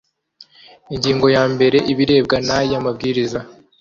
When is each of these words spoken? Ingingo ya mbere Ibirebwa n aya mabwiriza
Ingingo 0.93 1.27
ya 1.35 1.43
mbere 1.53 1.77
Ibirebwa 1.91 2.37
n 2.45 2.49
aya 2.57 2.85
mabwiriza 2.85 3.39